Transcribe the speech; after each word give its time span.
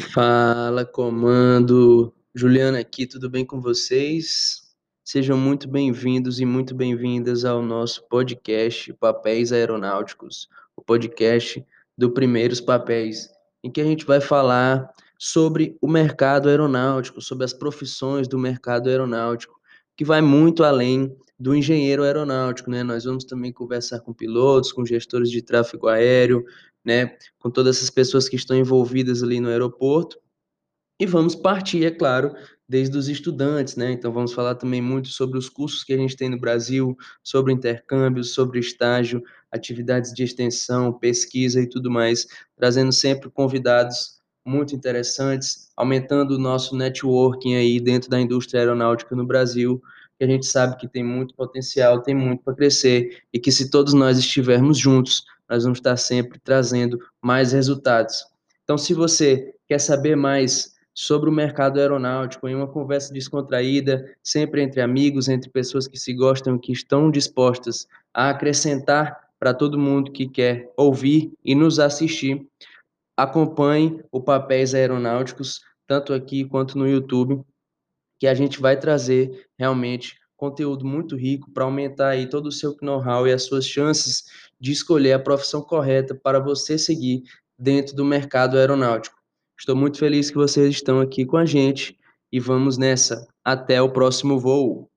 Fala, 0.00 0.84
comando. 0.84 2.12
Juliana 2.34 2.80
aqui, 2.80 3.06
tudo 3.06 3.30
bem 3.30 3.44
com 3.44 3.60
vocês? 3.60 4.62
Sejam 5.04 5.38
muito 5.38 5.68
bem-vindos 5.68 6.40
e 6.40 6.44
muito 6.44 6.74
bem-vindas 6.74 7.44
ao 7.44 7.62
nosso 7.62 8.02
podcast 8.08 8.92
Papéis 8.94 9.52
Aeronáuticos, 9.52 10.48
o 10.74 10.82
podcast 10.82 11.64
do 11.96 12.10
Primeiros 12.10 12.60
Papéis, 12.60 13.28
em 13.62 13.70
que 13.70 13.80
a 13.80 13.84
gente 13.84 14.04
vai 14.04 14.20
falar 14.20 14.90
sobre 15.16 15.78
o 15.80 15.86
mercado 15.86 16.48
aeronáutico, 16.48 17.20
sobre 17.20 17.44
as 17.44 17.52
profissões 17.52 18.26
do 18.26 18.38
mercado 18.38 18.88
aeronáutico, 18.88 19.60
que 19.96 20.04
vai 20.04 20.20
muito 20.20 20.64
além 20.64 21.16
do 21.38 21.54
engenheiro 21.54 22.02
aeronáutico, 22.04 22.70
né? 22.70 22.82
Nós 22.82 23.04
vamos 23.04 23.24
também 23.24 23.52
conversar 23.52 24.00
com 24.00 24.12
pilotos, 24.12 24.72
com 24.72 24.86
gestores 24.86 25.30
de 25.30 25.42
tráfego 25.42 25.88
aéreo, 25.88 26.44
né, 26.84 27.16
com 27.38 27.50
todas 27.50 27.76
essas 27.76 27.90
pessoas 27.90 28.28
que 28.28 28.36
estão 28.36 28.56
envolvidas 28.56 29.22
ali 29.22 29.40
no 29.40 29.48
aeroporto. 29.48 30.18
E 31.00 31.06
vamos 31.06 31.34
partir, 31.34 31.84
é 31.84 31.90
claro, 31.90 32.34
desde 32.68 32.96
os 32.96 33.08
estudantes, 33.08 33.74
né? 33.76 33.90
Então 33.92 34.12
vamos 34.12 34.32
falar 34.32 34.54
também 34.54 34.80
muito 34.80 35.08
sobre 35.08 35.38
os 35.38 35.48
cursos 35.48 35.82
que 35.82 35.92
a 35.92 35.96
gente 35.96 36.16
tem 36.16 36.28
no 36.28 36.38
Brasil, 36.38 36.96
sobre 37.22 37.52
intercâmbios, 37.52 38.32
sobre 38.32 38.60
estágio, 38.60 39.22
atividades 39.50 40.12
de 40.12 40.22
extensão, 40.22 40.92
pesquisa 40.92 41.60
e 41.60 41.68
tudo 41.68 41.90
mais, 41.90 42.26
trazendo 42.56 42.92
sempre 42.92 43.28
convidados 43.28 44.20
muito 44.46 44.74
interessantes, 44.76 45.68
aumentando 45.76 46.36
o 46.36 46.38
nosso 46.38 46.76
networking 46.76 47.54
aí 47.56 47.80
dentro 47.80 48.08
da 48.08 48.20
indústria 48.20 48.60
aeronáutica 48.60 49.16
no 49.16 49.26
Brasil, 49.26 49.82
que 50.18 50.24
a 50.24 50.28
gente 50.28 50.46
sabe 50.46 50.76
que 50.76 50.88
tem 50.88 51.02
muito 51.02 51.34
potencial, 51.34 52.02
tem 52.02 52.14
muito 52.14 52.42
para 52.42 52.54
crescer 52.54 53.22
e 53.32 53.38
que 53.38 53.50
se 53.50 53.70
todos 53.70 53.92
nós 53.92 54.18
estivermos 54.18 54.78
juntos, 54.78 55.24
nós 55.48 55.64
vamos 55.64 55.78
estar 55.78 55.96
sempre 55.96 56.38
trazendo 56.38 56.98
mais 57.22 57.52
resultados. 57.52 58.24
Então, 58.62 58.78
se 58.78 58.94
você 58.94 59.54
quer 59.68 59.78
saber 59.78 60.16
mais 60.16 60.74
sobre 60.94 61.28
o 61.28 61.32
mercado 61.32 61.80
aeronáutico, 61.80 62.48
em 62.48 62.54
uma 62.54 62.68
conversa 62.68 63.12
descontraída, 63.12 64.14
sempre 64.22 64.62
entre 64.62 64.80
amigos, 64.80 65.28
entre 65.28 65.50
pessoas 65.50 65.88
que 65.88 65.98
se 65.98 66.14
gostam, 66.14 66.56
que 66.56 66.72
estão 66.72 67.10
dispostas 67.10 67.86
a 68.12 68.30
acrescentar 68.30 69.24
para 69.38 69.52
todo 69.52 69.78
mundo 69.78 70.12
que 70.12 70.28
quer 70.28 70.72
ouvir 70.76 71.32
e 71.44 71.54
nos 71.54 71.80
assistir, 71.80 72.46
acompanhe 73.16 74.00
o 74.10 74.20
Papéis 74.20 74.74
Aeronáuticos, 74.74 75.60
tanto 75.86 76.14
aqui 76.14 76.44
quanto 76.44 76.78
no 76.78 76.88
YouTube, 76.88 77.44
que 78.18 78.26
a 78.26 78.34
gente 78.34 78.60
vai 78.60 78.78
trazer 78.78 79.46
realmente 79.58 80.16
conteúdo 80.36 80.84
muito 80.84 81.16
rico 81.16 81.50
para 81.50 81.64
aumentar 81.64 82.08
aí 82.08 82.28
todo 82.28 82.46
o 82.46 82.52
seu 82.52 82.76
know-how 82.82 83.26
e 83.26 83.32
as 83.32 83.44
suas 83.44 83.66
chances 83.66 84.24
de 84.60 84.72
escolher 84.72 85.12
a 85.12 85.18
profissão 85.18 85.62
correta 85.62 86.14
para 86.14 86.38
você 86.38 86.76
seguir 86.76 87.22
dentro 87.58 87.94
do 87.94 88.04
mercado 88.04 88.58
aeronáutico. 88.58 89.16
Estou 89.58 89.76
muito 89.76 89.98
feliz 89.98 90.30
que 90.30 90.36
vocês 90.36 90.74
estão 90.74 91.00
aqui 91.00 91.24
com 91.24 91.36
a 91.36 91.46
gente 91.46 91.96
e 92.30 92.40
vamos 92.40 92.76
nessa. 92.76 93.26
Até 93.44 93.80
o 93.80 93.90
próximo 93.90 94.38
voo. 94.38 94.93